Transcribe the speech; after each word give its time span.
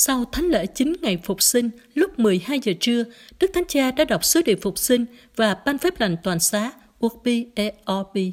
Sau 0.00 0.24
thánh 0.32 0.44
lễ 0.44 0.66
chính 0.66 0.92
ngày 1.02 1.18
phục 1.24 1.42
sinh, 1.42 1.70
lúc 1.94 2.18
12 2.18 2.60
giờ 2.62 2.72
trưa, 2.80 3.04
Đức 3.40 3.50
Thánh 3.54 3.64
Cha 3.68 3.90
đã 3.90 4.04
đọc 4.04 4.24
sứ 4.24 4.42
điệp 4.42 4.58
phục 4.62 4.78
sinh 4.78 5.04
và 5.36 5.54
ban 5.66 5.78
phép 5.78 6.00
lành 6.00 6.16
toàn 6.22 6.40
xá 6.40 6.72
Urbi 7.06 7.46
et 7.54 7.74
Orbi. 7.92 8.32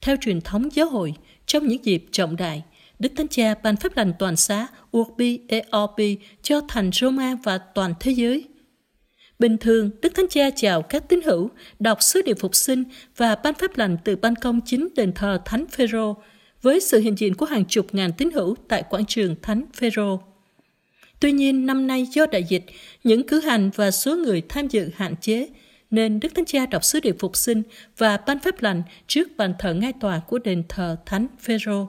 Theo 0.00 0.16
truyền 0.20 0.40
thống 0.40 0.68
giáo 0.72 0.88
hội, 0.88 1.14
trong 1.46 1.68
những 1.68 1.84
dịp 1.84 2.04
trọng 2.12 2.36
đại, 2.36 2.62
Đức 2.98 3.12
Thánh 3.16 3.28
Cha 3.28 3.54
ban 3.62 3.76
phép 3.76 3.96
lành 3.96 4.12
toàn 4.18 4.36
xá 4.36 4.66
Urbi 4.96 5.40
et 5.48 5.64
Orbi 5.76 6.18
cho 6.42 6.60
thành 6.68 6.90
Roma 6.92 7.34
và 7.44 7.58
toàn 7.58 7.94
thế 8.00 8.12
giới. 8.12 8.48
Bình 9.38 9.56
thường, 9.58 9.90
Đức 10.02 10.14
Thánh 10.14 10.28
Cha 10.30 10.50
chào 10.56 10.82
các 10.82 11.08
tín 11.08 11.20
hữu, 11.24 11.50
đọc 11.78 12.02
sứ 12.02 12.22
điệp 12.22 12.36
phục 12.40 12.54
sinh 12.54 12.84
và 13.16 13.34
ban 13.34 13.54
phép 13.54 13.78
lành 13.78 13.96
từ 14.04 14.16
ban 14.16 14.36
công 14.36 14.60
chính 14.64 14.88
đền 14.96 15.12
thờ 15.12 15.42
Thánh 15.44 15.66
Phêrô 15.66 16.16
với 16.62 16.80
sự 16.80 17.00
hiện 17.00 17.18
diện 17.18 17.34
của 17.34 17.46
hàng 17.46 17.64
chục 17.64 17.86
ngàn 17.92 18.10
tín 18.18 18.30
hữu 18.30 18.54
tại 18.68 18.82
quảng 18.90 19.06
trường 19.06 19.36
Thánh 19.42 19.64
Phêrô. 19.74 20.20
Tuy 21.20 21.32
nhiên, 21.32 21.66
năm 21.66 21.86
nay 21.86 22.06
do 22.12 22.26
đại 22.26 22.44
dịch, 22.44 22.64
những 23.04 23.26
cử 23.26 23.40
hành 23.40 23.70
và 23.74 23.90
số 23.90 24.16
người 24.16 24.42
tham 24.48 24.68
dự 24.68 24.90
hạn 24.94 25.14
chế, 25.20 25.48
nên 25.90 26.20
Đức 26.20 26.34
Thánh 26.34 26.44
Cha 26.44 26.66
đọc 26.66 26.84
sứ 26.84 27.00
điệp 27.00 27.16
phục 27.18 27.36
sinh 27.36 27.62
và 27.96 28.16
ban 28.26 28.38
phép 28.38 28.62
lành 28.62 28.82
trước 29.06 29.28
bàn 29.36 29.54
thờ 29.58 29.74
ngai 29.74 29.92
tòa 30.00 30.20
của 30.28 30.38
đền 30.38 30.62
thờ 30.68 30.96
Thánh 31.06 31.26
Phêrô. 31.40 31.88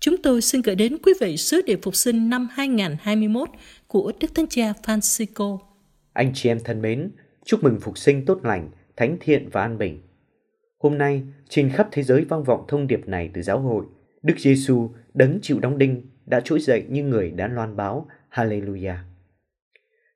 Chúng 0.00 0.22
tôi 0.22 0.42
xin 0.42 0.62
gửi 0.62 0.74
đến 0.74 0.96
quý 1.02 1.12
vị 1.20 1.36
sứ 1.36 1.62
điệp 1.62 1.78
phục 1.82 1.96
sinh 1.96 2.30
năm 2.30 2.48
2021 2.52 3.48
của 3.86 4.12
Đức 4.20 4.34
Thánh 4.34 4.46
Cha 4.46 4.72
Francisco. 4.82 5.58
Anh 6.12 6.32
chị 6.34 6.48
em 6.48 6.60
thân 6.64 6.82
mến, 6.82 7.10
chúc 7.44 7.64
mừng 7.64 7.80
phục 7.80 7.98
sinh 7.98 8.24
tốt 8.24 8.40
lành, 8.42 8.70
thánh 8.96 9.16
thiện 9.20 9.48
và 9.52 9.62
an 9.62 9.78
bình. 9.78 10.00
Hôm 10.78 10.98
nay, 10.98 11.22
trên 11.48 11.70
khắp 11.70 11.88
thế 11.92 12.02
giới 12.02 12.24
vang 12.24 12.44
vọng 12.44 12.64
thông 12.68 12.86
điệp 12.86 13.08
này 13.08 13.30
từ 13.34 13.42
giáo 13.42 13.58
hội. 13.58 13.84
Đức 14.22 14.34
Giêsu 14.38 14.90
đấng 15.14 15.38
chịu 15.42 15.58
đóng 15.60 15.78
đinh 15.78 16.02
đã 16.26 16.40
trỗi 16.44 16.60
dậy 16.60 16.84
như 16.88 17.04
người 17.04 17.30
đã 17.30 17.48
loan 17.48 17.76
báo 17.76 18.06
Hallelujah. 18.30 18.96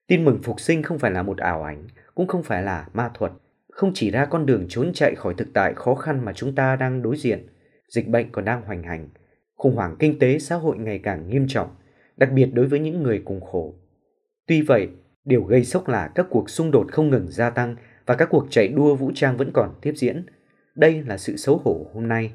Tin 0.06 0.24
mừng 0.24 0.42
phục 0.42 0.60
sinh 0.60 0.82
không 0.82 0.98
phải 0.98 1.10
là 1.10 1.22
một 1.22 1.38
ảo 1.38 1.62
ảnh, 1.62 1.86
cũng 2.14 2.26
không 2.26 2.42
phải 2.42 2.62
là 2.62 2.88
ma 2.92 3.10
thuật, 3.14 3.32
không 3.70 3.90
chỉ 3.94 4.10
ra 4.10 4.24
con 4.26 4.46
đường 4.46 4.66
trốn 4.68 4.92
chạy 4.94 5.14
khỏi 5.14 5.34
thực 5.34 5.48
tại 5.54 5.74
khó 5.74 5.94
khăn 5.94 6.24
mà 6.24 6.32
chúng 6.32 6.54
ta 6.54 6.76
đang 6.76 7.02
đối 7.02 7.16
diện. 7.16 7.46
Dịch 7.88 8.08
bệnh 8.08 8.32
còn 8.32 8.44
đang 8.44 8.62
hoành 8.62 8.82
hành, 8.82 9.08
khủng 9.54 9.76
hoảng 9.76 9.96
kinh 9.98 10.18
tế 10.18 10.38
xã 10.38 10.56
hội 10.56 10.78
ngày 10.78 10.98
càng 10.98 11.30
nghiêm 11.30 11.46
trọng, 11.48 11.68
đặc 12.16 12.32
biệt 12.32 12.46
đối 12.52 12.66
với 12.66 12.80
những 12.80 13.02
người 13.02 13.22
cùng 13.24 13.40
khổ. 13.40 13.74
Tuy 14.46 14.62
vậy, 14.62 14.88
điều 15.24 15.44
gây 15.44 15.64
sốc 15.64 15.88
là 15.88 16.08
các 16.14 16.26
cuộc 16.30 16.50
xung 16.50 16.70
đột 16.70 16.92
không 16.92 17.10
ngừng 17.10 17.26
gia 17.30 17.50
tăng 17.50 17.76
và 18.06 18.14
các 18.14 18.28
cuộc 18.30 18.46
chạy 18.50 18.68
đua 18.68 18.94
vũ 18.94 19.10
trang 19.14 19.36
vẫn 19.36 19.50
còn 19.52 19.74
tiếp 19.82 19.92
diễn– 19.96 20.26
đây 20.74 21.02
là 21.06 21.18
sự 21.18 21.36
xấu 21.36 21.56
hổ 21.64 21.90
hôm 21.94 22.08
nay. 22.08 22.32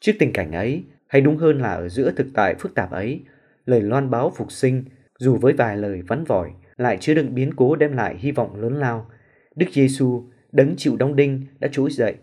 Trước 0.00 0.12
tình 0.18 0.32
cảnh 0.32 0.52
ấy, 0.52 0.84
hay 1.06 1.20
đúng 1.20 1.36
hơn 1.36 1.58
là 1.58 1.72
ở 1.72 1.88
giữa 1.88 2.12
thực 2.16 2.26
tại 2.34 2.54
phức 2.54 2.74
tạp 2.74 2.90
ấy, 2.90 3.20
lời 3.66 3.82
loan 3.82 4.10
báo 4.10 4.32
phục 4.36 4.52
sinh, 4.52 4.84
dù 5.18 5.36
với 5.36 5.52
vài 5.52 5.76
lời 5.76 6.02
vắn 6.02 6.24
vỏi, 6.24 6.50
lại 6.76 6.98
chứa 7.00 7.14
đựng 7.14 7.34
biến 7.34 7.54
cố 7.56 7.76
đem 7.76 7.92
lại 7.92 8.16
hy 8.18 8.32
vọng 8.32 8.60
lớn 8.60 8.74
lao. 8.74 9.10
Đức 9.56 9.66
Giêsu 9.72 10.24
đấng 10.52 10.74
chịu 10.76 10.96
đóng 10.96 11.16
đinh 11.16 11.46
đã 11.60 11.68
trỗi 11.72 11.90
dậy. 11.90 12.14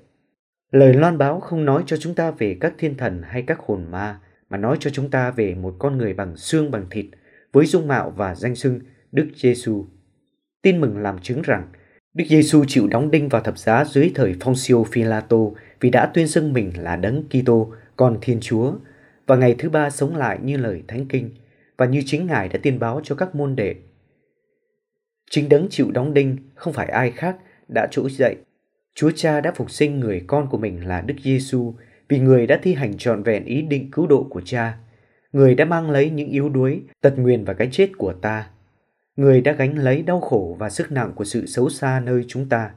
Lời 0.71 0.93
loan 0.93 1.17
báo 1.17 1.39
không 1.39 1.65
nói 1.65 1.83
cho 1.85 1.97
chúng 1.97 2.15
ta 2.15 2.31
về 2.31 2.57
các 2.59 2.73
thiên 2.77 2.97
thần 2.97 3.21
hay 3.23 3.41
các 3.47 3.59
hồn 3.59 3.91
ma, 3.91 4.19
mà 4.49 4.57
nói 4.57 4.77
cho 4.79 4.89
chúng 4.89 5.09
ta 5.09 5.31
về 5.31 5.55
một 5.55 5.75
con 5.79 5.97
người 5.97 6.13
bằng 6.13 6.37
xương 6.37 6.71
bằng 6.71 6.85
thịt, 6.89 7.05
với 7.51 7.65
dung 7.65 7.87
mạo 7.87 8.09
và 8.09 8.35
danh 8.35 8.55
xưng 8.55 8.79
Đức 9.11 9.27
Giêsu. 9.35 9.85
Tin 10.61 10.81
mừng 10.81 10.97
làm 10.97 11.19
chứng 11.19 11.41
rằng 11.41 11.67
Đức 12.13 12.25
Giêsu 12.27 12.63
chịu 12.67 12.87
đóng 12.87 13.11
đinh 13.11 13.29
vào 13.29 13.41
thập 13.41 13.57
giá 13.57 13.85
dưới 13.85 14.11
thời 14.15 14.35
Poncio 14.39 14.83
Pilato 14.93 15.37
vì 15.79 15.89
đã 15.89 16.05
tuyên 16.05 16.27
xưng 16.27 16.53
mình 16.53 16.71
là 16.77 16.95
đấng 16.95 17.23
Kitô, 17.29 17.73
con 17.95 18.17
Thiên 18.21 18.39
Chúa, 18.41 18.73
và 19.27 19.35
ngày 19.35 19.55
thứ 19.57 19.69
ba 19.69 19.89
sống 19.89 20.15
lại 20.15 20.39
như 20.43 20.57
lời 20.57 20.83
Thánh 20.87 21.05
Kinh 21.05 21.29
và 21.77 21.85
như 21.85 22.03
chính 22.05 22.27
Ngài 22.27 22.49
đã 22.49 22.59
tiên 22.63 22.79
báo 22.79 23.01
cho 23.03 23.15
các 23.15 23.35
môn 23.35 23.55
đệ. 23.55 23.75
Chính 25.29 25.49
đấng 25.49 25.67
chịu 25.69 25.91
đóng 25.91 26.13
đinh 26.13 26.37
không 26.55 26.73
phải 26.73 26.87
ai 26.87 27.11
khác 27.11 27.37
đã 27.67 27.87
trỗi 27.91 28.09
dậy. 28.09 28.35
Chúa 28.95 29.11
Cha 29.15 29.41
đã 29.41 29.51
phục 29.55 29.71
sinh 29.71 29.99
người 29.99 30.23
con 30.27 30.47
của 30.49 30.57
mình 30.57 30.87
là 30.87 31.01
Đức 31.01 31.15
Giêsu 31.23 31.73
vì 32.09 32.19
người 32.19 32.47
đã 32.47 32.59
thi 32.63 32.73
hành 32.73 32.97
trọn 32.97 33.23
vẹn 33.23 33.45
ý 33.45 33.61
định 33.61 33.91
cứu 33.91 34.07
độ 34.07 34.27
của 34.29 34.41
Cha. 34.41 34.77
Người 35.31 35.55
đã 35.55 35.65
mang 35.65 35.91
lấy 35.91 36.09
những 36.09 36.29
yếu 36.29 36.49
đuối, 36.49 36.81
tật 37.01 37.13
nguyền 37.17 37.43
và 37.43 37.53
cái 37.53 37.69
chết 37.71 37.89
của 37.97 38.13
ta 38.13 38.49
người 39.15 39.41
đã 39.41 39.53
gánh 39.53 39.77
lấy 39.77 40.01
đau 40.01 40.21
khổ 40.21 40.55
và 40.59 40.69
sức 40.69 40.91
nặng 40.91 41.11
của 41.15 41.25
sự 41.25 41.45
xấu 41.45 41.69
xa 41.69 41.99
nơi 41.99 42.25
chúng 42.27 42.49
ta. 42.49 42.71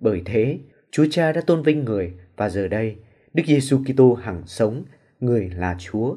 Bởi 0.00 0.22
thế, 0.24 0.58
Chúa 0.90 1.06
Cha 1.10 1.32
đã 1.32 1.40
tôn 1.40 1.62
vinh 1.62 1.84
người 1.84 2.14
và 2.36 2.48
giờ 2.48 2.68
đây, 2.68 2.96
Đức 3.34 3.42
Giêsu 3.46 3.78
Kitô 3.84 4.14
hằng 4.14 4.42
sống, 4.46 4.84
người 5.20 5.50
là 5.56 5.76
Chúa. 5.78 6.16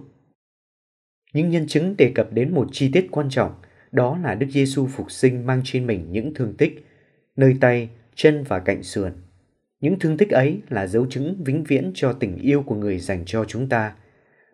Những 1.33 1.49
nhân 1.49 1.67
chứng 1.67 1.97
đề 1.97 2.11
cập 2.15 2.33
đến 2.33 2.53
một 2.53 2.67
chi 2.71 2.89
tiết 2.93 3.07
quan 3.11 3.29
trọng, 3.29 3.55
đó 3.91 4.19
là 4.23 4.35
Đức 4.35 4.47
Giêsu 4.49 4.87
phục 4.87 5.11
sinh 5.11 5.45
mang 5.45 5.61
trên 5.63 5.87
mình 5.87 6.11
những 6.11 6.33
thương 6.33 6.53
tích, 6.57 6.85
nơi 7.35 7.57
tay, 7.61 7.89
chân 8.15 8.43
và 8.43 8.59
cạnh 8.59 8.83
sườn. 8.83 9.13
Những 9.79 9.99
thương 9.99 10.17
tích 10.17 10.29
ấy 10.29 10.61
là 10.69 10.87
dấu 10.87 11.05
chứng 11.09 11.43
vĩnh 11.43 11.63
viễn 11.63 11.91
cho 11.95 12.13
tình 12.13 12.37
yêu 12.37 12.63
của 12.63 12.75
người 12.75 12.99
dành 12.99 13.23
cho 13.25 13.45
chúng 13.45 13.69
ta. 13.69 13.95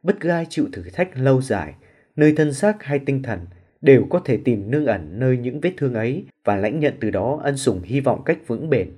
Bất 0.04 0.20
cứ 0.20 0.30
ai 0.30 0.46
chịu 0.50 0.68
thử 0.74 0.84
thách 0.94 1.18
lâu 1.18 1.42
dài, 1.42 1.74
nơi 2.16 2.34
thân 2.38 2.54
xác 2.54 2.84
hay 2.84 3.00
tinh 3.00 3.24
thần– 3.24 3.40
đều 3.82 4.08
có 4.10 4.20
thể 4.20 4.38
tìm 4.38 4.72
nương 4.72 4.86
ẩn 4.86 5.20
nơi 5.20 5.38
những 5.38 5.60
vết 5.60 5.72
thương 5.78 5.94
ấy 5.94 6.26
và 6.44 6.56
lãnh 6.56 6.80
nhận 6.80 6.94
từ 7.00 7.12
đó 7.12 7.40
ân 7.44 7.58
sủng 7.58 7.82
hy 7.84 8.00
vọng 8.00 8.22
cách 8.26 8.38
vững 8.48 8.70
bền. 8.70 8.92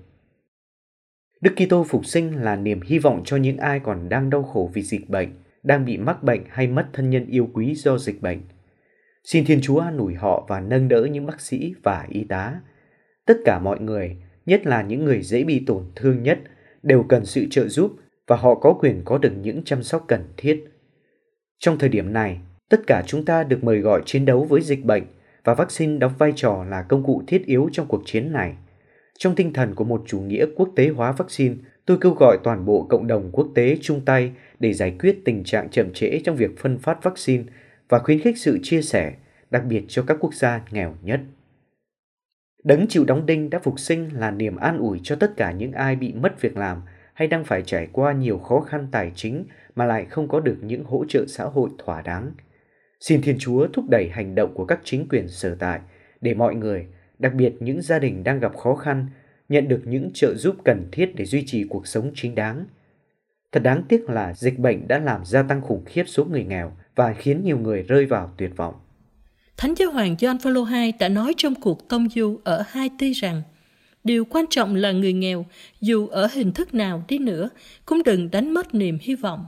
Đức 1.41 1.51
Kitô 1.56 1.84
phục 1.84 2.06
sinh 2.06 2.41
là 2.41 2.56
niềm 2.56 2.81
hy 2.81 3.00
vọng 3.00 3.22
cho 3.25 3.38
những 3.38 3.57
ai 3.57 3.79
còn 3.79 4.09
đang 4.09 4.29
đau 4.29 4.44
khổ 4.44 4.72
vì 4.73 4.81
dịch 4.81 5.09
bệnh, 5.09 5.29
đang 5.63 5.85
bị 5.85 5.97
mắc 5.97 6.23
bệnh 6.23 6.44
hay 6.50 6.67
mất 6.67 6.88
thân 6.94 7.09
nhân 7.09 7.25
yêu 7.25 7.50
quý 7.53 7.75
do 7.75 7.97
dịch 7.97 8.22
bệnh. 8.22 8.41
Xin 9.23 9.45
Thiên 9.45 9.62
Chúa 9.62 9.79
an 9.79 9.97
ủi 9.97 10.16
họ 10.16 10.45
và 10.50 10.59
nâng 10.59 10.88
đỡ 10.88 11.07
những 11.11 11.25
bác 11.25 11.41
sĩ 11.41 11.73
và 11.84 12.07
y 12.09 12.23
tá. 12.23 12.61
Tất 13.25 13.38
cả 13.46 13.59
mọi 13.59 13.79
người, 13.79 14.17
nhất 14.46 14.66
là 14.66 14.81
những 14.81 15.06
người 15.06 15.22
dễ 15.22 15.44
bị 15.44 15.63
tổn 15.67 15.84
thương 15.96 16.23
nhất, 16.23 16.40
đều 16.84 17.03
cần 17.03 17.25
sự 17.25 17.47
trợ 17.51 17.67
giúp 17.67 17.96
và 18.28 18.35
họ 18.35 18.56
có 18.56 18.73
quyền 18.79 19.01
có 19.06 19.17
được 19.17 19.31
những 19.41 19.63
chăm 19.63 19.84
sóc 19.84 20.06
cần 20.07 20.23
thiết. 20.38 20.66
Trong 21.57 21.78
thời 21.79 21.90
điểm 21.90 22.13
này, 22.13 22.40
Tất 22.69 22.88
cả 22.88 23.03
chúng 23.07 23.25
ta 23.25 23.44
được 23.44 23.63
mời 23.63 23.80
gọi 23.80 24.02
chiến 24.06 24.25
đấu 24.25 24.44
với 24.44 24.62
dịch 24.62 24.85
bệnh 24.85 25.03
và 25.44 25.53
vaccine 25.53 25.97
đóng 25.97 26.13
vai 26.18 26.34
trò 26.35 26.66
là 26.69 26.81
công 26.81 27.03
cụ 27.03 27.24
thiết 27.28 27.46
yếu 27.46 27.69
trong 27.72 27.88
cuộc 27.88 28.02
chiến 28.06 28.31
này. 28.31 28.53
Trong 29.18 29.35
tinh 29.35 29.53
thần 29.53 29.75
của 29.75 29.84
một 29.84 30.03
chủ 30.07 30.19
nghĩa 30.19 30.46
quốc 30.56 30.69
tế 30.75 30.90
hóa 30.90 31.12
vaccine, 31.12 31.56
tôi 31.85 31.97
kêu 32.02 32.13
gọi 32.13 32.38
toàn 32.44 32.66
bộ 32.66 32.88
cộng 32.90 33.08
đồng 33.08 33.29
quốc 33.31 33.47
tế 33.56 33.78
chung 33.81 34.02
tay 34.06 34.31
để 34.59 34.74
giải 34.74 34.96
quyết 35.00 35.18
tình 35.25 35.44
trạng 35.44 35.69
chậm 35.69 35.94
trễ 35.94 36.19
trong 36.24 36.35
việc 36.35 36.59
phân 36.59 36.78
phát 36.78 37.03
vaccine 37.03 37.44
và 37.90 38.00
khuyến 38.00 38.19
khích 38.19 38.38
sự 38.38 38.59
chia 38.63 38.81
sẻ, 38.81 39.13
đặc 39.52 39.63
biệt 39.66 39.84
cho 39.88 40.03
các 40.08 40.18
quốc 40.19 40.34
gia 40.34 40.62
nghèo 40.72 40.96
nhất. 41.02 41.19
Đấng 42.63 42.88
chịu 42.88 43.06
đóng 43.06 43.25
đinh 43.25 43.50
đã 43.50 43.59
phục 43.59 43.79
sinh 43.79 44.09
là 44.13 44.31
niềm 44.31 44.56
an 44.56 44.78
ủi 44.78 45.00
cho 45.03 45.16
tất 45.16 45.38
cả 45.38 45.52
những 45.52 45.72
ai 45.72 45.96
bị 45.96 46.13
mất 46.13 46.41
việc 46.41 46.58
làm 46.58 46.81
hay 47.13 47.28
đang 47.28 47.44
phải 47.44 47.62
trải 47.66 47.88
qua 47.91 48.13
nhiều 48.13 48.38
khó 48.38 48.59
khăn 48.59 48.88
tài 48.91 49.12
chính 49.16 49.46
mà 49.75 49.85
lại 49.85 50.06
không 50.06 50.28
có 50.28 50.40
được 50.40 50.58
những 50.62 50.84
hỗ 50.84 51.06
trợ 51.06 51.25
xã 51.28 51.44
hội 51.44 51.69
thỏa 51.78 52.02
đáng. 52.02 52.31
Xin 52.99 53.21
Thiên 53.21 53.37
Chúa 53.39 53.67
thúc 53.73 53.85
đẩy 53.89 54.09
hành 54.09 54.35
động 54.35 54.53
của 54.53 54.65
các 54.65 54.79
chính 54.83 55.07
quyền 55.07 55.27
sở 55.27 55.55
tại 55.59 55.79
để 56.21 56.33
mọi 56.33 56.55
người, 56.55 56.87
đặc 57.19 57.33
biệt 57.33 57.53
những 57.59 57.81
gia 57.81 57.99
đình 57.99 58.23
đang 58.23 58.39
gặp 58.39 58.57
khó 58.57 58.75
khăn, 58.75 59.07
nhận 59.49 59.67
được 59.67 59.81
những 59.85 60.11
trợ 60.13 60.35
giúp 60.35 60.55
cần 60.65 60.87
thiết 60.91 61.15
để 61.15 61.25
duy 61.25 61.43
trì 61.45 61.63
cuộc 61.69 61.87
sống 61.87 62.11
chính 62.15 62.35
đáng. 62.35 62.65
Thật 63.51 63.63
đáng 63.63 63.83
tiếc 63.89 64.09
là 64.09 64.33
dịch 64.33 64.59
bệnh 64.59 64.87
đã 64.87 64.99
làm 64.99 65.25
gia 65.25 65.43
tăng 65.43 65.61
khủng 65.61 65.83
khiếp 65.85 66.03
số 66.07 66.25
người 66.25 66.43
nghèo 66.43 66.71
và 66.95 67.13
khiến 67.13 67.43
nhiều 67.43 67.57
người 67.57 67.83
rơi 67.83 68.05
vào 68.05 68.33
tuyệt 68.37 68.51
vọng. 68.55 68.73
Thánh 69.57 69.73
giáo 69.75 69.91
hoàng 69.91 70.16
John 70.16 70.37
Paul 70.39 70.73
II 70.73 70.91
đã 70.99 71.09
nói 71.09 71.33
trong 71.37 71.55
cuộc 71.55 71.89
tông 71.89 72.09
du 72.09 72.39
ở 72.43 72.63
Haiti 72.67 73.11
rằng 73.11 73.41
điều 74.03 74.25
quan 74.25 74.45
trọng 74.49 74.75
là 74.75 74.91
người 74.91 75.13
nghèo, 75.13 75.45
dù 75.81 76.07
ở 76.07 76.27
hình 76.33 76.51
thức 76.51 76.73
nào 76.73 77.03
đi 77.07 77.19
nữa, 77.19 77.49
cũng 77.85 78.03
đừng 78.05 78.31
đánh 78.31 78.53
mất 78.53 78.73
niềm 78.75 78.97
hy 79.01 79.16
vọng. 79.16 79.45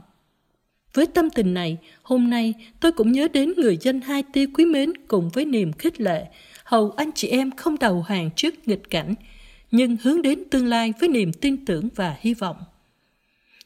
Với 0.94 1.06
tâm 1.06 1.30
tình 1.30 1.54
này, 1.54 1.76
hôm 2.02 2.30
nay 2.30 2.54
tôi 2.80 2.92
cũng 2.92 3.12
nhớ 3.12 3.28
đến 3.28 3.52
người 3.56 3.76
dân 3.80 4.00
hai 4.00 4.22
tia 4.22 4.46
quý 4.46 4.64
mến 4.64 4.92
cùng 5.08 5.30
với 5.32 5.44
niềm 5.44 5.72
khích 5.72 6.00
lệ, 6.00 6.26
hầu 6.64 6.90
anh 6.90 7.10
chị 7.14 7.28
em 7.28 7.50
không 7.50 7.78
đầu 7.78 8.02
hàng 8.02 8.30
trước 8.36 8.68
nghịch 8.68 8.90
cảnh, 8.90 9.14
nhưng 9.70 9.96
hướng 10.02 10.22
đến 10.22 10.42
tương 10.50 10.66
lai 10.66 10.92
với 11.00 11.08
niềm 11.08 11.32
tin 11.32 11.64
tưởng 11.64 11.88
và 11.94 12.16
hy 12.20 12.34
vọng. 12.34 12.56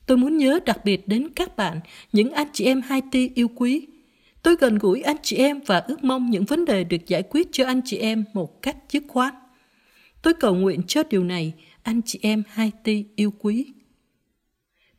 Tôi 0.07 0.17
muốn 0.17 0.37
nhớ 0.37 0.61
đặc 0.67 0.85
biệt 0.85 1.09
đến 1.09 1.29
các 1.37 1.57
bạn, 1.57 1.81
những 2.13 2.33
anh 2.33 2.47
chị 2.53 2.65
em 2.65 2.83
Haiti 2.83 3.31
yêu 3.35 3.49
quý. 3.55 3.87
Tôi 4.43 4.57
gần 4.61 4.79
gũi 4.79 5.03
anh 5.03 5.17
chị 5.23 5.37
em 5.37 5.61
và 5.67 5.79
ước 5.79 6.05
mong 6.05 6.31
những 6.31 6.45
vấn 6.45 6.65
đề 6.65 6.85
được 6.85 7.07
giải 7.07 7.23
quyết 7.23 7.49
cho 7.53 7.67
anh 7.67 7.81
chị 7.85 7.97
em 7.99 8.25
một 8.33 8.63
cách 8.63 8.77
dứt 8.91 9.03
khoát. 9.09 9.35
Tôi 10.23 10.35
cầu 10.35 10.55
nguyện 10.55 10.83
cho 10.83 11.03
điều 11.11 11.25
này, 11.25 11.53
anh 11.83 12.01
chị 12.03 12.19
em 12.23 12.43
Haiti 12.49 13.05
yêu 13.17 13.33
quý. 13.39 13.67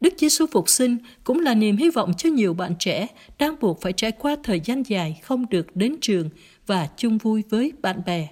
Đức 0.01 0.13
Giêsu 0.17 0.45
phục 0.51 0.69
sinh 0.69 0.97
cũng 1.23 1.39
là 1.39 1.53
niềm 1.53 1.77
hy 1.77 1.89
vọng 1.89 2.13
cho 2.17 2.29
nhiều 2.29 2.53
bạn 2.53 2.73
trẻ 2.79 3.07
đang 3.37 3.55
buộc 3.59 3.81
phải 3.81 3.93
trải 3.93 4.11
qua 4.11 4.35
thời 4.43 4.59
gian 4.59 4.83
dài 4.83 5.19
không 5.23 5.49
được 5.49 5.75
đến 5.75 5.95
trường 6.01 6.29
và 6.67 6.87
chung 6.97 7.17
vui 7.17 7.43
với 7.49 7.73
bạn 7.81 8.01
bè. 8.05 8.27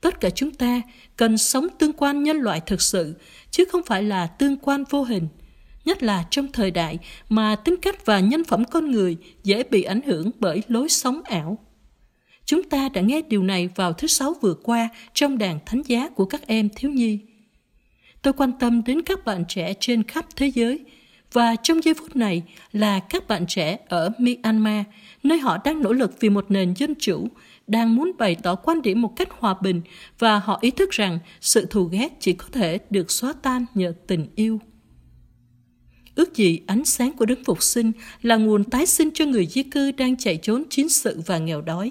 Tất 0.00 0.20
cả 0.20 0.30
chúng 0.30 0.50
ta 0.50 0.82
cần 1.16 1.38
sống 1.38 1.66
tương 1.78 1.92
quan 1.92 2.22
nhân 2.22 2.36
loại 2.36 2.60
thực 2.60 2.82
sự, 2.82 3.14
chứ 3.50 3.64
không 3.72 3.82
phải 3.86 4.02
là 4.02 4.26
tương 4.26 4.56
quan 4.56 4.84
vô 4.90 5.02
hình. 5.02 5.28
nhất 5.84 6.02
là 6.02 6.24
trong 6.30 6.52
thời 6.52 6.70
đại 6.70 6.98
mà 7.28 7.56
tính 7.56 7.76
cách 7.82 8.06
và 8.06 8.20
nhân 8.20 8.44
phẩm 8.44 8.64
con 8.64 8.90
người 8.90 9.16
dễ 9.44 9.62
bị 9.62 9.82
ảnh 9.82 10.00
hưởng 10.02 10.30
bởi 10.38 10.62
lối 10.68 10.88
sống 10.88 11.20
ảo. 11.24 11.58
Chúng 12.44 12.62
ta 12.62 12.88
đã 12.88 13.00
nghe 13.00 13.22
điều 13.22 13.42
này 13.42 13.68
vào 13.74 13.92
thứ 13.92 14.06
sáu 14.06 14.34
vừa 14.40 14.54
qua 14.54 14.88
trong 15.14 15.38
đàn 15.38 15.58
thánh 15.66 15.82
giá 15.82 16.08
của 16.08 16.24
các 16.24 16.46
em 16.46 16.68
thiếu 16.76 16.90
nhi. 16.90 17.18
Tôi 18.22 18.32
quan 18.32 18.52
tâm 18.58 18.82
đến 18.84 19.02
các 19.02 19.24
bạn 19.24 19.44
trẻ 19.48 19.74
trên 19.80 20.02
khắp 20.02 20.26
thế 20.36 20.46
giới 20.46 20.84
và 21.32 21.56
trong 21.56 21.84
giây 21.84 21.94
phút 21.94 22.16
này 22.16 22.42
là 22.72 23.00
các 23.00 23.28
bạn 23.28 23.46
trẻ 23.46 23.78
ở 23.88 24.10
Myanmar, 24.18 24.84
nơi 25.22 25.38
họ 25.38 25.58
đang 25.64 25.82
nỗ 25.82 25.92
lực 25.92 26.20
vì 26.20 26.30
một 26.30 26.50
nền 26.50 26.74
dân 26.76 26.94
chủ, 26.98 27.28
đang 27.66 27.94
muốn 27.94 28.12
bày 28.18 28.36
tỏ 28.42 28.54
quan 28.54 28.82
điểm 28.82 29.02
một 29.02 29.16
cách 29.16 29.28
hòa 29.30 29.54
bình 29.62 29.82
và 30.18 30.38
họ 30.38 30.58
ý 30.60 30.70
thức 30.70 30.90
rằng 30.90 31.18
sự 31.40 31.66
thù 31.70 31.84
ghét 31.84 32.12
chỉ 32.20 32.32
có 32.32 32.46
thể 32.52 32.78
được 32.90 33.10
xóa 33.10 33.32
tan 33.42 33.66
nhờ 33.74 33.92
tình 34.06 34.26
yêu. 34.34 34.60
Ước 36.14 36.34
gì 36.34 36.60
ánh 36.66 36.84
sáng 36.84 37.12
của 37.12 37.26
Đấng 37.26 37.44
Phục 37.44 37.62
sinh 37.62 37.92
là 38.22 38.36
nguồn 38.36 38.64
tái 38.64 38.86
sinh 38.86 39.10
cho 39.14 39.24
người 39.24 39.46
di 39.46 39.62
cư 39.62 39.92
đang 39.92 40.16
chạy 40.16 40.36
trốn 40.36 40.64
chiến 40.70 40.88
sự 40.88 41.22
và 41.26 41.38
nghèo 41.38 41.60
đói. 41.60 41.90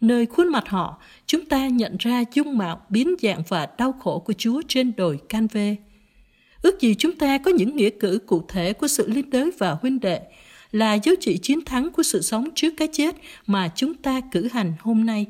Nơi 0.00 0.26
khuôn 0.26 0.48
mặt 0.48 0.68
họ, 0.68 0.98
chúng 1.26 1.44
ta 1.44 1.68
nhận 1.68 1.96
ra 1.98 2.24
dung 2.34 2.58
mạo, 2.58 2.80
biến 2.88 3.14
dạng 3.22 3.42
và 3.48 3.68
đau 3.78 3.92
khổ 3.92 4.18
của 4.18 4.32
Chúa 4.32 4.62
trên 4.68 4.92
đồi 4.96 5.18
Canvê.Ước 5.28 6.80
gì 6.80 6.94
chúng 6.94 7.12
ta 7.12 7.38
có 7.38 7.50
những 7.50 7.76
nghĩa 7.76 7.90
cử 7.90 8.18
cụ 8.26 8.42
thể 8.48 8.72
của 8.72 8.88
sự 8.88 9.08
liên 9.08 9.30
đới 9.30 9.50
và 9.58 9.76
huynh 9.82 10.00
đệ, 10.00 10.20
là 10.70 10.94
dấu 10.94 11.14
chỉ 11.20 11.38
chiến 11.38 11.64
thắng 11.64 11.90
của 11.90 12.02
sự 12.02 12.22
sống 12.22 12.48
trước 12.54 12.74
cái 12.76 12.88
chết 12.92 13.16
mà 13.46 13.70
chúng 13.74 13.94
ta 13.94 14.20
cử 14.32 14.48
hành 14.52 14.72
hôm 14.80 15.06
nay. 15.06 15.26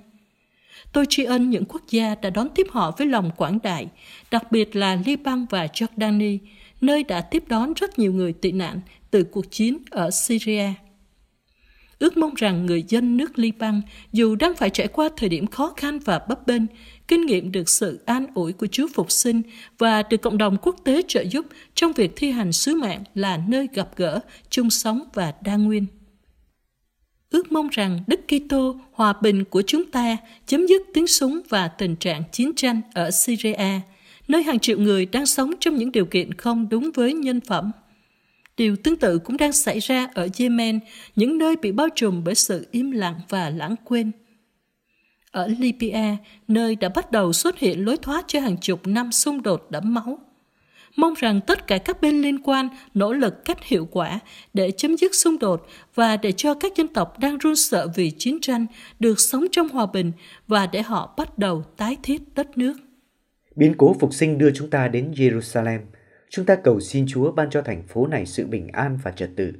Tôi 0.92 1.06
tri 1.08 1.24
ân 1.24 1.50
những 1.50 1.64
quốc 1.64 1.82
gia 1.90 2.14
đã 2.14 2.30
đón 2.30 2.48
tiếp 2.54 2.66
họ 2.70 2.90
với 2.98 3.06
lòng 3.06 3.30
quảng 3.36 3.58
đại, 3.62 3.86
đặc 4.30 4.52
biệt 4.52 4.76
là 4.76 4.98
Liban 5.06 5.46
và 5.50 5.66
Jordani, 5.66 6.38
nơi 6.80 7.02
đã 7.02 7.20
tiếp 7.20 7.44
đón 7.48 7.72
rất 7.74 7.98
nhiều 7.98 8.12
người 8.12 8.32
tị 8.32 8.52
nạn 8.52 8.80
từ 9.10 9.24
cuộc 9.24 9.50
chiến 9.50 9.78
ở 9.90 10.10
Syria. 10.10 10.64
Ước 11.98 12.16
mong 12.16 12.34
rằng 12.34 12.66
người 12.66 12.84
dân 12.88 13.16
nước 13.16 13.38
Liban, 13.38 13.82
dù 14.12 14.36
đang 14.36 14.56
phải 14.56 14.70
trải 14.70 14.88
qua 14.88 15.08
thời 15.16 15.28
điểm 15.28 15.46
khó 15.46 15.72
khăn 15.76 15.98
và 15.98 16.18
bấp 16.28 16.46
bênh, 16.46 16.62
kinh 17.08 17.26
nghiệm 17.26 17.52
được 17.52 17.68
sự 17.68 18.00
an 18.06 18.26
ủi 18.34 18.52
của 18.52 18.66
Chúa 18.66 18.86
Phục 18.94 19.10
sinh 19.10 19.42
và 19.78 20.02
được 20.02 20.16
cộng 20.16 20.38
đồng 20.38 20.56
quốc 20.62 20.76
tế 20.84 21.02
trợ 21.08 21.20
giúp 21.20 21.46
trong 21.74 21.92
việc 21.92 22.12
thi 22.16 22.30
hành 22.30 22.52
sứ 22.52 22.74
mạng 22.74 23.04
là 23.14 23.40
nơi 23.48 23.68
gặp 23.74 23.88
gỡ, 23.96 24.20
chung 24.50 24.70
sống 24.70 25.00
và 25.14 25.32
đa 25.44 25.56
nguyên. 25.56 25.86
Ước 27.30 27.52
mong 27.52 27.68
rằng 27.68 28.00
Đức 28.06 28.20
Kitô 28.28 28.76
hòa 28.92 29.12
bình 29.22 29.44
của 29.44 29.62
chúng 29.66 29.90
ta 29.90 30.16
chấm 30.46 30.66
dứt 30.66 30.82
tiếng 30.94 31.06
súng 31.06 31.40
và 31.48 31.68
tình 31.68 31.96
trạng 31.96 32.22
chiến 32.32 32.52
tranh 32.56 32.80
ở 32.94 33.10
Syria, 33.10 33.80
nơi 34.28 34.42
hàng 34.42 34.58
triệu 34.58 34.78
người 34.78 35.06
đang 35.06 35.26
sống 35.26 35.50
trong 35.60 35.76
những 35.76 35.92
điều 35.92 36.06
kiện 36.06 36.34
không 36.34 36.68
đúng 36.68 36.90
với 36.94 37.12
nhân 37.12 37.40
phẩm. 37.40 37.72
Điều 38.58 38.76
tương 38.76 38.96
tự 38.96 39.18
cũng 39.18 39.36
đang 39.36 39.52
xảy 39.52 39.78
ra 39.78 40.08
ở 40.14 40.28
Yemen, 40.38 40.80
những 41.16 41.38
nơi 41.38 41.56
bị 41.56 41.72
bao 41.72 41.88
trùm 41.94 42.24
bởi 42.24 42.34
sự 42.34 42.66
im 42.70 42.90
lặng 42.90 43.20
và 43.28 43.50
lãng 43.50 43.74
quên. 43.84 44.12
Ở 45.30 45.48
Libya, 45.58 46.16
nơi 46.48 46.76
đã 46.76 46.88
bắt 46.88 47.12
đầu 47.12 47.32
xuất 47.32 47.58
hiện 47.58 47.84
lối 47.84 47.96
thoát 47.96 48.24
cho 48.28 48.40
hàng 48.40 48.56
chục 48.56 48.86
năm 48.86 49.12
xung 49.12 49.42
đột 49.42 49.66
đẫm 49.70 49.94
máu. 49.94 50.18
Mong 50.96 51.14
rằng 51.14 51.40
tất 51.46 51.66
cả 51.66 51.78
các 51.78 52.00
bên 52.00 52.22
liên 52.22 52.38
quan 52.42 52.68
nỗ 52.94 53.12
lực 53.12 53.44
cách 53.44 53.64
hiệu 53.64 53.88
quả 53.90 54.20
để 54.54 54.70
chấm 54.70 54.96
dứt 54.96 55.14
xung 55.14 55.38
đột 55.38 55.66
và 55.94 56.16
để 56.16 56.32
cho 56.32 56.54
các 56.54 56.76
dân 56.76 56.88
tộc 56.88 57.18
đang 57.18 57.38
run 57.38 57.56
sợ 57.56 57.88
vì 57.94 58.10
chiến 58.10 58.38
tranh 58.40 58.66
được 59.00 59.20
sống 59.20 59.46
trong 59.52 59.68
hòa 59.68 59.86
bình 59.86 60.12
và 60.48 60.66
để 60.66 60.82
họ 60.82 61.14
bắt 61.16 61.38
đầu 61.38 61.64
tái 61.76 61.96
thiết 62.02 62.22
đất 62.34 62.58
nước. 62.58 62.74
Biến 63.56 63.74
cố 63.78 63.96
phục 64.00 64.14
sinh 64.14 64.38
đưa 64.38 64.50
chúng 64.54 64.70
ta 64.70 64.88
đến 64.88 65.12
Jerusalem. 65.16 65.78
Chúng 66.30 66.44
ta 66.44 66.56
cầu 66.56 66.80
xin 66.80 67.04
Chúa 67.08 67.32
ban 67.32 67.50
cho 67.50 67.62
thành 67.62 67.82
phố 67.82 68.06
này 68.06 68.26
sự 68.26 68.46
bình 68.46 68.68
an 68.68 68.98
và 69.02 69.10
trật 69.10 69.30
tự, 69.36 69.52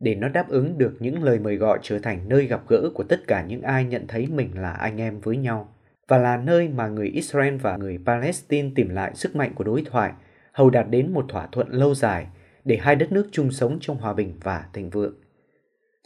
để 0.00 0.14
nó 0.14 0.28
đáp 0.28 0.48
ứng 0.48 0.78
được 0.78 0.96
những 1.00 1.22
lời 1.22 1.38
mời 1.38 1.56
gọi 1.56 1.78
trở 1.82 1.98
thành 1.98 2.28
nơi 2.28 2.46
gặp 2.46 2.62
gỡ 2.68 2.90
của 2.94 3.02
tất 3.02 3.26
cả 3.26 3.44
những 3.44 3.62
ai 3.62 3.84
nhận 3.84 4.06
thấy 4.06 4.26
mình 4.26 4.50
là 4.54 4.72
anh 4.72 5.00
em 5.00 5.20
với 5.20 5.36
nhau, 5.36 5.74
và 6.08 6.18
là 6.18 6.36
nơi 6.36 6.68
mà 6.68 6.88
người 6.88 7.08
Israel 7.08 7.56
và 7.56 7.76
người 7.76 7.98
Palestine 8.06 8.70
tìm 8.74 8.88
lại 8.88 9.12
sức 9.14 9.36
mạnh 9.36 9.52
của 9.54 9.64
đối 9.64 9.82
thoại, 9.90 10.12
hầu 10.52 10.70
đạt 10.70 10.90
đến 10.90 11.12
một 11.12 11.24
thỏa 11.28 11.46
thuận 11.46 11.68
lâu 11.72 11.94
dài 11.94 12.26
để 12.64 12.76
hai 12.76 12.96
đất 12.96 13.12
nước 13.12 13.28
chung 13.32 13.50
sống 13.50 13.78
trong 13.80 13.96
hòa 13.96 14.14
bình 14.14 14.34
và 14.42 14.64
thịnh 14.72 14.90
vượng. 14.90 15.14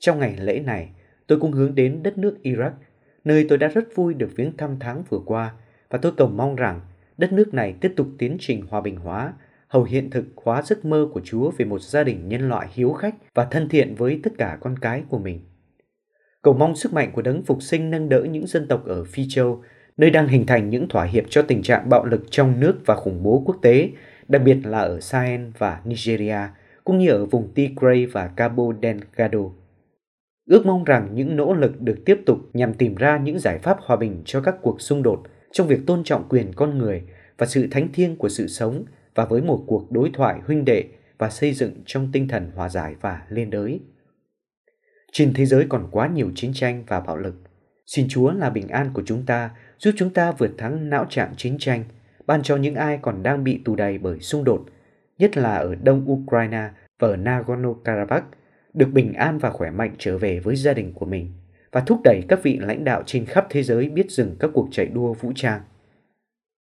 Trong 0.00 0.18
ngày 0.18 0.36
lễ 0.40 0.60
này, 0.60 0.88
tôi 1.26 1.40
cũng 1.40 1.52
hướng 1.52 1.74
đến 1.74 2.02
đất 2.02 2.18
nước 2.18 2.36
Iraq, 2.42 2.70
nơi 3.24 3.46
tôi 3.48 3.58
đã 3.58 3.68
rất 3.68 3.84
vui 3.94 4.14
được 4.14 4.30
viếng 4.36 4.56
thăm 4.56 4.76
tháng 4.80 5.02
vừa 5.08 5.20
qua, 5.26 5.54
và 5.90 5.98
tôi 5.98 6.12
cầu 6.16 6.28
mong 6.28 6.56
rằng 6.56 6.80
đất 7.18 7.32
nước 7.32 7.54
này 7.54 7.74
tiếp 7.80 7.92
tục 7.96 8.06
tiến 8.18 8.36
trình 8.40 8.66
hòa 8.68 8.80
bình 8.80 8.96
hóa, 8.96 9.32
hầu 9.74 9.84
hiện 9.84 10.10
thực 10.10 10.24
hóa 10.36 10.62
giấc 10.62 10.84
mơ 10.84 11.08
của 11.12 11.20
Chúa 11.24 11.50
về 11.50 11.64
một 11.64 11.82
gia 11.82 12.04
đình 12.04 12.28
nhân 12.28 12.48
loại 12.48 12.68
hiếu 12.72 12.92
khách 12.92 13.14
và 13.34 13.44
thân 13.44 13.68
thiện 13.68 13.94
với 13.94 14.20
tất 14.22 14.32
cả 14.38 14.58
con 14.60 14.78
cái 14.78 15.02
của 15.08 15.18
mình. 15.18 15.40
Cầu 16.42 16.54
mong 16.54 16.76
sức 16.76 16.92
mạnh 16.92 17.10
của 17.12 17.22
đấng 17.22 17.42
phục 17.42 17.62
sinh 17.62 17.90
nâng 17.90 18.08
đỡ 18.08 18.24
những 18.30 18.46
dân 18.46 18.68
tộc 18.68 18.86
ở 18.86 19.04
Phi 19.04 19.26
Châu, 19.28 19.62
nơi 19.96 20.10
đang 20.10 20.28
hình 20.28 20.46
thành 20.46 20.70
những 20.70 20.88
thỏa 20.88 21.04
hiệp 21.04 21.24
cho 21.30 21.42
tình 21.42 21.62
trạng 21.62 21.88
bạo 21.88 22.04
lực 22.04 22.24
trong 22.30 22.60
nước 22.60 22.76
và 22.86 22.94
khủng 22.94 23.22
bố 23.22 23.42
quốc 23.46 23.56
tế, 23.62 23.90
đặc 24.28 24.42
biệt 24.44 24.56
là 24.64 24.78
ở 24.78 25.00
Sahel 25.00 25.40
và 25.58 25.80
Nigeria, 25.84 26.38
cũng 26.84 26.98
như 26.98 27.10
ở 27.10 27.26
vùng 27.26 27.54
Tigray 27.54 28.06
và 28.06 28.26
Cabo 28.26 28.64
Delgado. 28.82 29.40
Ước 30.50 30.66
mong 30.66 30.84
rằng 30.84 31.08
những 31.14 31.36
nỗ 31.36 31.54
lực 31.54 31.80
được 31.80 31.98
tiếp 32.04 32.20
tục 32.26 32.38
nhằm 32.52 32.74
tìm 32.74 32.94
ra 32.94 33.18
những 33.18 33.38
giải 33.38 33.58
pháp 33.58 33.78
hòa 33.80 33.96
bình 33.96 34.22
cho 34.24 34.40
các 34.40 34.54
cuộc 34.62 34.80
xung 34.80 35.02
đột 35.02 35.22
trong 35.52 35.66
việc 35.66 35.80
tôn 35.86 36.04
trọng 36.04 36.28
quyền 36.28 36.52
con 36.52 36.78
người 36.78 37.02
và 37.38 37.46
sự 37.46 37.66
thánh 37.70 37.92
thiêng 37.92 38.16
của 38.16 38.28
sự 38.28 38.46
sống 38.46 38.84
và 39.14 39.24
với 39.24 39.42
một 39.42 39.64
cuộc 39.66 39.92
đối 39.92 40.10
thoại 40.14 40.40
huynh 40.46 40.64
đệ 40.64 40.84
và 41.18 41.30
xây 41.30 41.52
dựng 41.52 41.72
trong 41.86 42.08
tinh 42.12 42.28
thần 42.28 42.50
hòa 42.54 42.68
giải 42.68 42.94
và 43.00 43.22
liên 43.28 43.50
đới. 43.50 43.80
Trên 45.12 45.32
thế 45.34 45.46
giới 45.46 45.66
còn 45.68 45.88
quá 45.90 46.08
nhiều 46.08 46.30
chiến 46.34 46.50
tranh 46.54 46.84
và 46.86 47.00
bạo 47.00 47.16
lực. 47.16 47.34
Xin 47.86 48.06
Chúa 48.08 48.32
là 48.32 48.50
bình 48.50 48.68
an 48.68 48.90
của 48.94 49.02
chúng 49.06 49.26
ta, 49.26 49.50
giúp 49.78 49.94
chúng 49.96 50.10
ta 50.10 50.32
vượt 50.32 50.50
thắng 50.58 50.90
não 50.90 51.06
trạng 51.10 51.34
chiến 51.36 51.56
tranh, 51.58 51.84
ban 52.26 52.42
cho 52.42 52.56
những 52.56 52.74
ai 52.74 52.98
còn 53.02 53.22
đang 53.22 53.44
bị 53.44 53.60
tù 53.64 53.76
đầy 53.76 53.98
bởi 53.98 54.20
xung 54.20 54.44
đột, 54.44 54.64
nhất 55.18 55.36
là 55.36 55.54
ở 55.54 55.74
Đông 55.74 56.12
Ukraine 56.12 56.70
và 56.98 57.08
ở 57.08 57.16
Nagorno-Karabakh, 57.16 58.22
được 58.74 58.88
bình 58.92 59.12
an 59.12 59.38
và 59.38 59.50
khỏe 59.50 59.70
mạnh 59.70 59.94
trở 59.98 60.18
về 60.18 60.40
với 60.40 60.56
gia 60.56 60.72
đình 60.72 60.92
của 60.92 61.06
mình 61.06 61.32
và 61.74 61.80
thúc 61.80 62.00
đẩy 62.04 62.22
các 62.28 62.42
vị 62.42 62.58
lãnh 62.58 62.84
đạo 62.84 63.02
trên 63.06 63.24
khắp 63.24 63.46
thế 63.50 63.62
giới 63.62 63.88
biết 63.88 64.10
dừng 64.10 64.36
các 64.40 64.50
cuộc 64.54 64.68
chạy 64.70 64.86
đua 64.86 65.12
vũ 65.12 65.32
trang. 65.34 65.60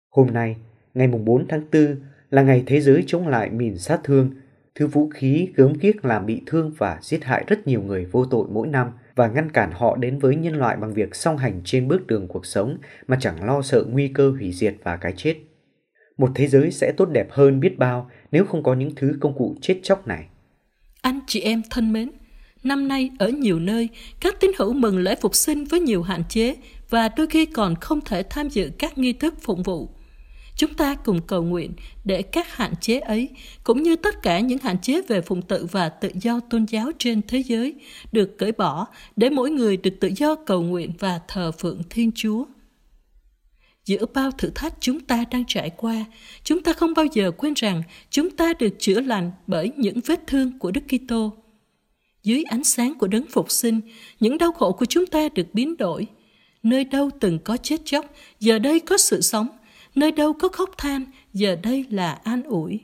Hôm 0.10 0.34
nay, 0.34 0.56
ngày 0.94 1.08
4 1.08 1.48
tháng 1.48 1.66
4 1.72 1.96
là 2.30 2.42
ngày 2.42 2.64
thế 2.66 2.82
giới 2.82 3.04
chống 3.08 3.28
lại 3.28 3.50
mìn 3.50 3.78
sát 3.78 4.00
thương, 4.04 4.32
thứ 4.76 4.88
vũ 4.88 5.10
khí 5.10 5.50
gớm 5.56 5.74
ghiếc 5.74 6.06
làm 6.06 6.26
bị 6.26 6.42
thương 6.46 6.74
và 6.78 7.00
giết 7.02 7.24
hại 7.24 7.44
rất 7.48 7.68
nhiều 7.68 7.82
người 7.82 8.06
vô 8.06 8.26
tội 8.26 8.48
mỗi 8.52 8.68
năm 8.68 8.88
và 9.16 9.28
ngăn 9.28 9.52
cản 9.52 9.72
họ 9.72 9.96
đến 9.96 10.20
với 10.20 10.36
nhân 10.36 10.56
loại 10.56 10.78
bằng 10.78 10.94
việc 10.94 11.16
song 11.16 11.38
hành 11.38 11.62
trên 11.66 11.88
bước 11.88 12.08
đường 12.08 12.28
cuộc 12.28 12.46
sống 12.46 12.78
mà 13.08 13.18
chẳng 13.22 13.44
lo 13.44 13.62
sợ 13.62 13.84
nguy 13.90 14.08
cơ 14.08 14.30
hủy 14.30 14.52
diệt 14.52 14.76
và 14.84 14.98
cái 14.98 15.14
chết. 15.18 15.36
Một 16.18 16.32
thế 16.36 16.48
giới 16.48 16.72
sẽ 16.72 16.94
tốt 16.98 17.06
đẹp 17.06 17.28
hơn 17.32 17.60
biết 17.60 17.78
bao 17.78 18.10
nếu 18.32 18.46
không 18.46 18.64
có 18.64 18.74
những 18.74 18.96
thứ 18.96 19.18
công 19.20 19.38
cụ 19.38 19.56
chết 19.62 19.80
chóc 19.84 20.08
này. 20.08 20.26
Anh 21.02 21.20
chị 21.28 21.42
em 21.42 21.62
thân 21.70 21.94
mến, 21.94 22.12
năm 22.64 22.88
nay 22.88 23.10
ở 23.20 23.30
nhiều 23.30 23.60
nơi, 23.60 23.90
các 24.20 24.36
tín 24.40 24.52
hữu 24.58 24.74
mừng 24.74 24.98
lễ 24.98 25.16
phục 25.22 25.36
sinh 25.36 25.66
với 25.66 25.80
nhiều 25.80 26.04
hạn 26.04 26.24
chế 26.30 26.56
và 26.90 27.10
đôi 27.18 27.28
khi 27.28 27.46
còn 27.46 27.76
không 27.76 28.02
thể 28.02 28.24
tham 28.30 28.50
dự 28.50 28.72
các 28.80 28.98
nghi 28.98 29.14
thức 29.14 29.36
phụng 29.42 29.64
vụ. 29.64 29.90
Chúng 30.58 30.74
ta 30.74 30.96
cùng 30.96 31.22
cầu 31.28 31.44
nguyện 31.44 31.74
để 32.06 32.22
các 32.22 32.56
hạn 32.56 32.74
chế 32.82 33.00
ấy, 33.00 33.30
cũng 33.64 33.84
như 33.84 33.96
tất 33.96 34.22
cả 34.24 34.40
những 34.40 34.58
hạn 34.64 34.82
chế 34.82 35.02
về 35.02 35.22
phụng 35.22 35.42
tự 35.42 35.68
và 35.72 35.90
tự 35.90 36.10
do 36.22 36.40
tôn 36.40 36.66
giáo 36.66 36.92
trên 37.00 37.22
thế 37.28 37.40
giới, 37.40 37.74
được 38.12 38.38
cởi 38.38 38.52
bỏ 38.52 38.88
để 39.16 39.30
mỗi 39.30 39.50
người 39.50 39.78
được 39.78 39.94
tự 40.00 40.12
do 40.16 40.36
cầu 40.36 40.62
nguyện 40.62 40.92
và 41.00 41.20
thờ 41.28 41.52
phượng 41.52 41.82
Thiên 41.90 42.12
Chúa. 42.16 42.46
Giữa 43.86 44.06
bao 44.14 44.32
thử 44.32 44.50
thách 44.56 44.74
chúng 44.80 45.00
ta 45.00 45.24
đang 45.32 45.44
trải 45.48 45.70
qua, 45.70 46.06
chúng 46.44 46.64
ta 46.64 46.74
không 46.74 46.94
bao 46.94 47.06
giờ 47.14 47.32
quên 47.32 47.54
rằng 47.54 47.84
chúng 48.10 48.30
ta 48.30 48.54
được 48.60 48.76
chữa 48.80 49.00
lành 49.00 49.32
bởi 49.48 49.72
những 49.78 50.00
vết 50.06 50.20
thương 50.28 50.60
của 50.60 50.72
Đức 50.72 50.82
Kitô. 50.88 51.34
Dưới 52.24 52.44
ánh 52.44 52.64
sáng 52.64 52.94
của 53.00 53.08
đấng 53.08 53.26
phục 53.28 53.52
sinh, 53.52 53.82
những 54.20 54.38
đau 54.38 54.52
khổ 54.52 54.72
của 54.72 54.86
chúng 54.86 55.06
ta 55.06 55.30
được 55.36 55.48
biến 55.54 55.78
đổi. 55.78 56.08
Nơi 56.64 56.84
đâu 56.84 57.10
từng 57.20 57.40
có 57.40 57.58
chết 57.58 57.82
chóc, 57.86 58.06
giờ 58.40 58.60
đây 58.60 58.80
có 58.80 58.98
sự 58.98 59.22
sống– 59.22 59.48
nơi 59.98 60.12
đâu 60.12 60.34
có 60.34 60.48
khóc 60.48 60.70
than, 60.78 61.06
giờ 61.34 61.58
đây 61.64 61.86
là 61.90 62.12
an 62.24 62.44
ủi. 62.44 62.80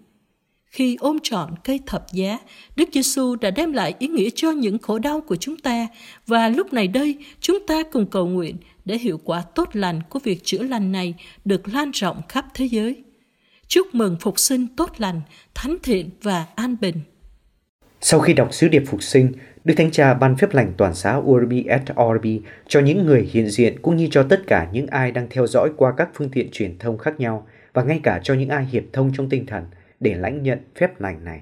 Khi 0.66 0.98
ôm 1.00 1.18
trọn 1.24 1.56
cây 1.64 1.80
thập 1.86 2.06
giá, 2.14 2.38
Đức 2.76 2.90
Giêsu 2.94 3.36
đã 3.36 3.52
đem 3.52 3.74
lại 3.74 3.96
ý 4.00 4.08
nghĩa 4.08 4.30
cho 4.36 4.52
những 4.52 4.80
khổ 4.80 5.00
đau 5.00 5.22
của 5.22 5.36
chúng 5.36 5.58
ta 5.58 5.88
và 6.28 6.50
lúc 6.50 6.74
này 6.74 6.88
đây 6.88 7.18
chúng 7.40 7.68
ta 7.68 7.84
cùng 7.84 8.06
cầu 8.06 8.28
nguyện 8.28 8.58
để 8.86 8.98
hiệu 8.98 9.20
quả 9.24 9.42
tốt 9.42 9.70
lành 9.74 10.02
của 10.10 10.20
việc 10.20 10.44
chữa 10.44 10.64
lành 10.64 10.92
này 10.92 11.14
được 11.46 11.68
lan 11.68 11.92
rộng 11.92 12.22
khắp 12.30 12.46
thế 12.54 12.66
giới. 12.66 13.04
Chúc 13.68 13.96
mừng 13.96 14.18
phục 14.20 14.40
sinh 14.40 14.68
tốt 14.68 14.92
lành, 14.98 15.22
thánh 15.54 15.78
thiện 15.84 16.10
và 16.22 16.46
an 16.56 16.76
bình. 16.82 17.00
Sau 18.06 18.20
khi 18.20 18.34
đọc 18.34 18.54
sứ 18.54 18.68
điệp 18.68 18.84
phục 18.88 19.04
sinh, 19.04 19.32
Đức 19.64 19.74
Thánh 19.78 19.92
Cha 19.92 20.14
ban 20.14 20.36
phép 20.36 20.54
lành 20.54 20.74
toàn 20.78 20.94
xã 20.94 21.16
Urbi 21.16 21.64
et 21.64 21.82
Orbi 22.04 22.42
cho 22.68 22.80
những 22.80 23.06
người 23.06 23.30
hiện 23.32 23.50
diện 23.50 23.80
cũng 23.82 23.96
như 23.96 24.08
cho 24.12 24.24
tất 24.24 24.48
cả 24.48 24.68
những 24.72 24.88
ai 24.88 25.12
đang 25.12 25.28
theo 25.30 25.48
dõi 25.48 25.70
qua 25.78 25.94
các 25.98 26.10
phương 26.14 26.30
tiện 26.30 26.50
truyền 26.52 26.78
thông 26.78 26.98
khác 26.98 27.20
nhau 27.20 27.48
và 27.74 27.84
ngay 27.84 28.00
cả 28.04 28.20
cho 28.24 28.34
những 28.34 28.50
ai 28.50 28.66
hiệp 28.66 28.84
thông 28.94 29.12
trong 29.18 29.30
tinh 29.30 29.46
thần 29.46 29.66
để 30.00 30.16
lãnh 30.16 30.44
nhận 30.44 30.60
phép 30.76 31.02
lành 31.02 31.26
này. 31.26 31.42